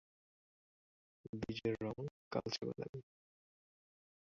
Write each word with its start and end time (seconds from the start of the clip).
বীজের 1.33 1.75
রং 1.83 1.95
কালচে 2.31 2.61
বাদামি। 2.67 2.99